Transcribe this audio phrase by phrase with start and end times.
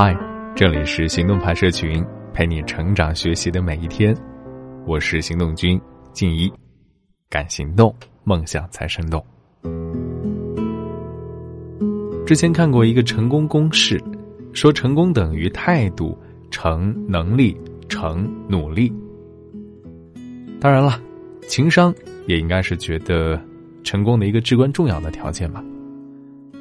[0.00, 0.16] 嗨，
[0.54, 4.16] 这里是行动派社群，陪你成长学习的每一天。
[4.86, 5.76] 我是行动君
[6.12, 6.48] 静一，
[7.28, 9.20] 敢行动，梦想才生动。
[12.24, 14.00] 之前看过一个成功公式，
[14.52, 16.16] 说成功等于态度
[16.48, 18.92] 乘能力乘努力。
[20.60, 21.02] 当然了，
[21.48, 21.92] 情商
[22.28, 23.36] 也应该是觉得
[23.82, 25.60] 成功的一个至关重要的条件吧。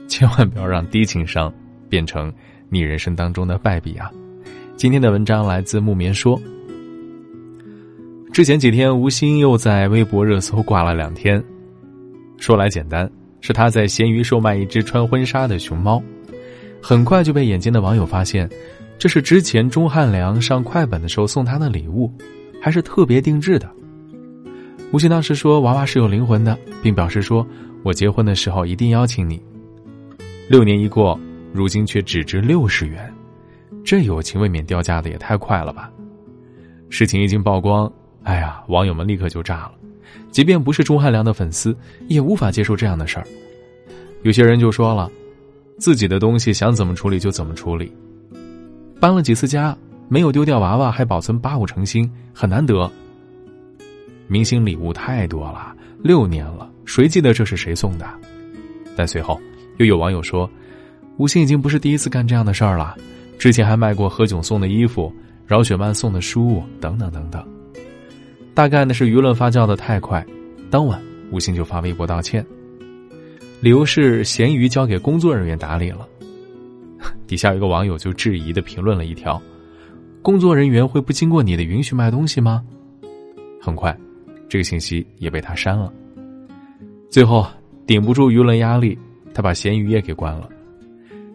[0.07, 1.53] 千万不要让低情商
[1.87, 2.33] 变成。
[2.69, 4.11] 你人生当中的败笔啊！
[4.75, 6.39] 今天的文章来自木棉说。
[8.33, 11.43] 之前几天，吴昕又在微博热搜挂了两天。
[12.37, 13.09] 说来简单，
[13.41, 16.03] 是他在闲鱼售卖一只穿婚纱的熊猫，
[16.81, 18.47] 很快就被眼尖的网友发现，
[18.99, 22.11] 这是之前钟汉良上快本的时候送他的礼物，
[22.61, 23.67] 还是特别定制的。
[24.91, 27.45] 吴昕当时说娃娃是有灵魂的，并表示说
[27.81, 29.41] ：“我结婚的时候一定邀请你。”
[30.47, 31.19] 六年一过。
[31.53, 33.11] 如今却只值六十元，
[33.83, 35.91] 这友情未免掉价的也太快了吧！
[36.89, 37.91] 事情一经曝光，
[38.23, 39.71] 哎呀，网友们立刻就炸了。
[40.31, 41.75] 即便不是钟汉良的粉丝，
[42.07, 43.25] 也无法接受这样的事儿。
[44.23, 45.09] 有些人就说了，
[45.79, 47.91] 自己的东西想怎么处理就怎么处理。
[48.99, 49.75] 搬了几次家，
[50.09, 52.91] 没有丢掉娃娃，还保存八五成新，很难得。
[54.27, 58.05] 明星礼物太多了，六年了，谁记得这是谁送的？
[58.95, 59.39] 但随后
[59.77, 60.47] 又有网友说。
[61.17, 62.95] 吴昕已经不是第一次干这样的事儿了，
[63.39, 65.11] 之前还卖过何炅送的衣服、
[65.45, 67.45] 饶雪漫送的书等等等等。
[68.53, 70.25] 大概呢是舆论发酵的太快，
[70.69, 71.01] 当晚
[71.31, 72.45] 吴昕就发微博道歉，
[73.61, 76.07] 理由是咸鱼交给工作人员打理了。
[77.25, 79.41] 底下有个网友就质疑的评论了一条
[80.21, 82.63] ：“工作人员会不经过你的允许卖东西吗？”
[83.59, 83.95] 很快，
[84.47, 85.91] 这个信息也被他删了。
[87.09, 87.45] 最后
[87.85, 88.97] 顶不住舆论压力，
[89.33, 90.49] 他把咸鱼也给关了。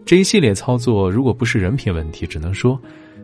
[0.05, 2.79] 这一系列操作，如果不是人品问题，只能说，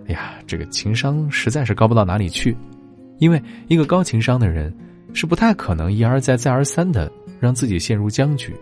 [0.08, 2.56] 哎呀，这个情商实在是高不到哪里去。
[3.18, 4.74] 因为一个高情商的人，
[5.14, 8.56] 是不太可能一而再、再而三的让自己陷入僵局。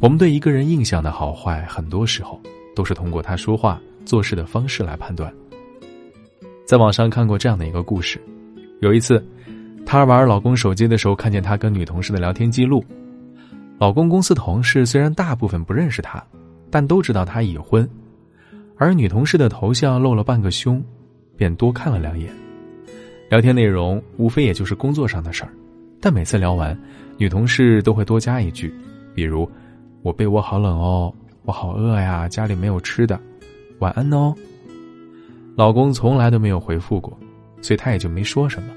[0.00, 2.40] 我们对一个人印象的好坏，很多时候
[2.74, 5.32] 都是通过他说话、做事的方式来判断。
[6.64, 8.18] 在网上看过这样的一个故事：
[8.80, 9.22] 有一次，
[9.84, 12.82] 她玩老公手机的时候，看见他跟女同事的聊天记录。
[13.78, 16.22] 老公公司同事虽然大部分不认识他，
[16.68, 17.88] 但都知道他已婚，
[18.76, 20.82] 而女同事的头像露了半个胸，
[21.36, 22.28] 便多看了两眼。
[23.30, 25.52] 聊天内容无非也就是工作上的事儿，
[26.00, 26.76] 但每次聊完，
[27.18, 28.74] 女同事都会多加一句，
[29.14, 29.48] 比如
[30.02, 31.14] “我被窝好冷哦，
[31.44, 33.20] 我好饿呀，家里没有吃的，
[33.78, 34.34] 晚安哦。”
[35.54, 37.16] 老公从来都没有回复过，
[37.60, 38.72] 所以他也就没说什么。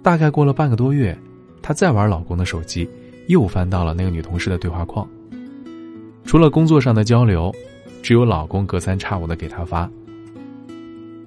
[0.00, 1.16] 大概过了半个多月，
[1.60, 2.88] 她再玩老公的手机。
[3.30, 5.08] 又翻到了那个女同事的对话框，
[6.24, 7.54] 除了工作上的交流，
[8.02, 9.88] 只有老公隔三差五的给她发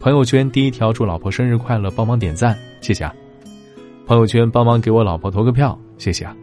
[0.01, 0.49] 朋友圈。
[0.51, 3.15] 第一条祝老婆生日快乐，帮忙点赞，谢谢啊！
[4.05, 6.35] 朋友圈帮忙给我老婆投个票，谢谢啊！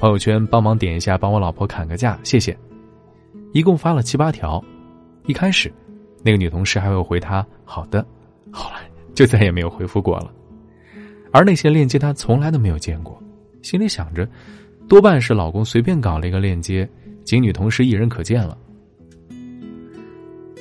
[0.00, 2.56] 朋友圈帮忙点一下，帮我老婆砍个价，谢谢。
[3.52, 4.60] 一共发了七八条，
[5.26, 5.72] 一开始，
[6.24, 8.04] 那个女同事还会回他好的，
[8.50, 10.32] 后来就再也没有回复过了。
[11.30, 13.22] 而那些链接她从来都没有见过，
[13.62, 14.28] 心里想着。
[14.90, 16.86] 多半是老公随便搞了一个链接，
[17.22, 18.58] 仅女同事一人可见了。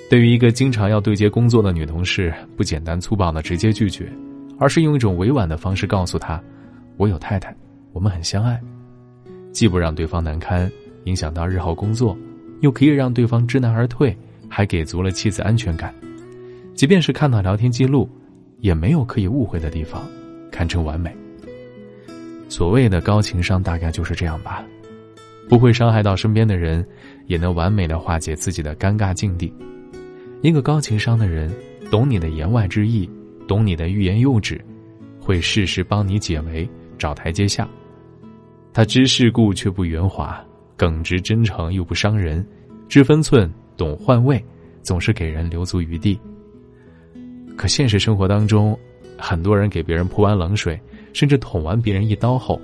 [0.08, 4.08] 对于一个经常要对接工作的女同事，不简单粗暴的直接拒绝，
[4.60, 6.40] 而是用一种委婉的方式告诉她
[6.96, 7.56] ：“我有太太，
[7.92, 8.62] 我们很相爱。”
[9.52, 10.72] 既不让对方难堪，
[11.06, 12.16] 影响到日后工作，
[12.60, 14.16] 又可以让对方知难而退，
[14.48, 15.92] 还给足了妻子安全感。
[16.76, 18.08] 即便是看到聊天记录，
[18.60, 20.04] 也没有可以误会的地方，
[20.52, 21.12] 堪称完美。
[22.50, 24.66] 所谓的高情商，大概就是这样吧，
[25.48, 26.86] 不会伤害到身边的人，
[27.28, 29.54] 也能完美的化解自己的尴尬境地。
[30.42, 31.54] 一个高情商的人，
[31.92, 33.08] 懂你的言外之意，
[33.48, 34.60] 懂你的欲言又止，
[35.20, 36.68] 会适时帮你解围，
[36.98, 37.70] 找台阶下。
[38.74, 40.44] 他知世故却不圆滑，
[40.76, 42.46] 耿直真诚又不伤人，
[42.88, 44.44] 知分寸，懂换位，
[44.82, 46.20] 总是给人留足余地。
[47.56, 48.78] 可现实生活当中，
[49.18, 50.80] 很多人给别人泼完冷水。
[51.14, 52.62] 甚至捅完别人一刀后，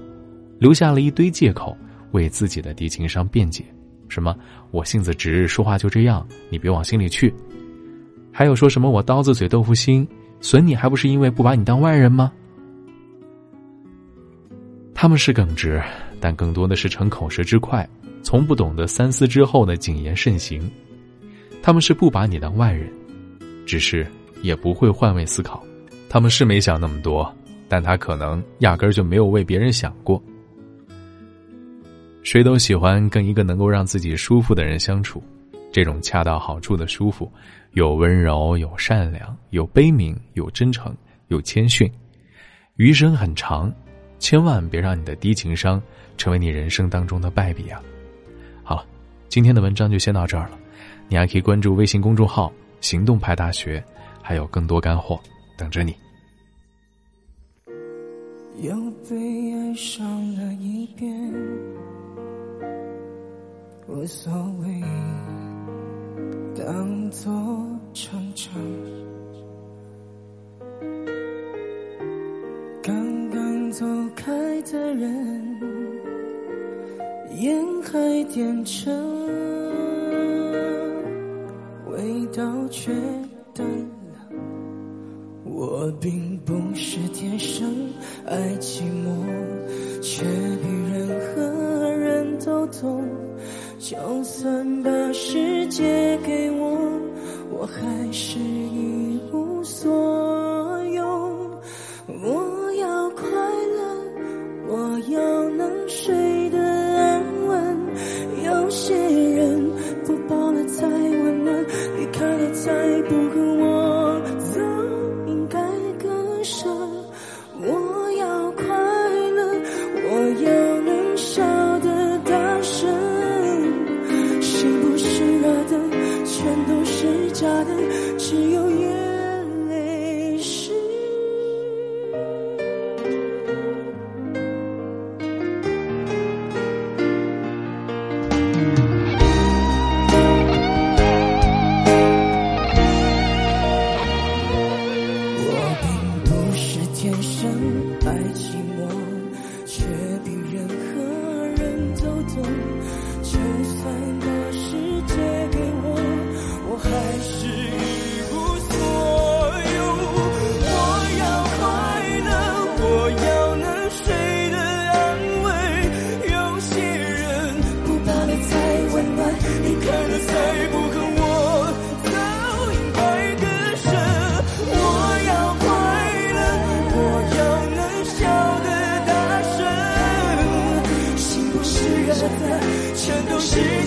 [0.59, 1.75] 留下了一堆借口，
[2.12, 3.63] 为自己的低情商辩解。
[4.07, 4.36] 什么
[4.71, 7.33] 我性子直，说话就这样，你别往心里去。
[8.31, 10.07] 还有说什么我刀子嘴豆腐心，
[10.42, 12.31] 损你还不是因为不把你当外人吗？
[14.94, 15.81] 他们是耿直，
[16.19, 17.88] 但更多的是逞口舌之快，
[18.21, 20.69] 从不懂得三思之后的谨言慎行。
[21.62, 22.92] 他们是不把你当外人，
[23.65, 24.06] 只是
[24.42, 25.63] 也不会换位思考。
[26.07, 27.33] 他们是没想那么多。
[27.67, 30.21] 但他可能压根儿就没有为别人想过。
[32.23, 35.23] 谁都喜欢跟一个能够让自己舒服的人相处，
[35.71, 37.31] 这种恰到好处的舒服，
[37.73, 40.95] 有温柔，有善良，有悲悯，有真诚，
[41.27, 41.91] 有谦逊。
[42.77, 43.71] 余生很长，
[44.18, 45.81] 千万别让你的低情商
[46.18, 47.79] 成为你人生当中的败笔啊！
[48.63, 48.85] 好了，
[49.29, 50.57] 今天的文章就先到这儿了。
[51.07, 52.51] 你还可以关注微信公众号
[52.81, 53.83] “行动派大学”，
[54.19, 55.19] 还有更多干货
[55.56, 55.95] 等着你。
[58.57, 58.74] 又
[59.10, 60.06] 被爱上
[60.36, 61.34] 了一遍，
[63.88, 64.31] 无所
[64.62, 64.81] 谓，
[66.56, 67.31] 当作
[67.94, 68.54] 成长。
[72.81, 73.86] 刚刚走
[74.16, 75.60] 开的人，
[77.40, 78.90] 烟还点着，
[81.92, 82.94] 味道却
[83.54, 84.30] 淡了。
[85.44, 87.89] 我并不是天生
[88.27, 89.09] 爱寂寞，
[90.00, 93.03] 却比任何人都懂。
[93.80, 96.77] 就算把世界给我，
[97.50, 99.92] 我还是一无所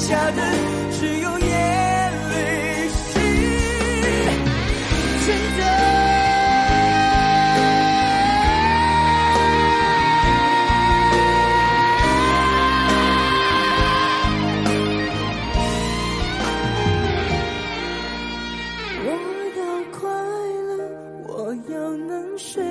[0.08, 0.42] 都是假的，
[0.98, 1.48] 只有眼
[2.30, 3.20] 泪是
[5.26, 5.28] 真
[5.58, 5.60] 的。
[19.04, 19.06] 我
[19.58, 19.60] 要
[19.92, 20.08] 快
[20.68, 20.70] 乐，
[21.28, 21.36] 我
[21.70, 22.08] 要能
[22.38, 22.64] 睡